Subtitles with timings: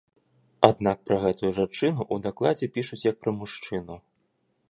[0.67, 3.99] Аднак пра гэтую жанчыну ў дакладзе пішуць, як пра мужчыну.